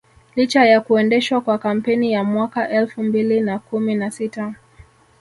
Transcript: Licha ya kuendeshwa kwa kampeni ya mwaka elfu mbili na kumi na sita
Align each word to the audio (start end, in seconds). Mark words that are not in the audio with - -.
Licha 0.35 0.65
ya 0.65 0.81
kuendeshwa 0.81 1.41
kwa 1.41 1.57
kampeni 1.57 2.11
ya 2.13 2.23
mwaka 2.23 2.69
elfu 2.69 3.03
mbili 3.03 3.41
na 3.41 3.59
kumi 3.59 3.95
na 3.95 4.11
sita 4.11 4.55